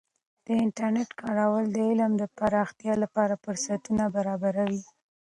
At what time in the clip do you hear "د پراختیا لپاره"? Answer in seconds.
2.17-3.41